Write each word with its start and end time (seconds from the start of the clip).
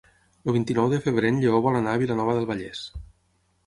El 0.49 0.53
vint-i-nou 0.55 0.87
de 0.95 1.01
febrer 1.05 1.31
en 1.35 1.39
Lleó 1.45 1.61
vol 1.69 1.79
anar 1.83 1.97
a 1.97 2.03
Vilanova 2.07 2.39
del 2.41 2.53
Vallès. 2.55 2.87